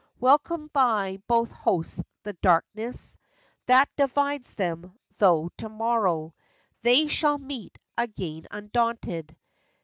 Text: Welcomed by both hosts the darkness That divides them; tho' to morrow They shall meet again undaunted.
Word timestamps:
Welcomed 0.19 0.73
by 0.73 1.17
both 1.27 1.51
hosts 1.51 2.01
the 2.23 2.33
darkness 2.33 3.19
That 3.67 3.87
divides 3.95 4.55
them; 4.55 4.97
tho' 5.19 5.51
to 5.57 5.69
morrow 5.69 6.33
They 6.81 7.05
shall 7.07 7.37
meet 7.37 7.77
again 7.95 8.47
undaunted. 8.49 9.37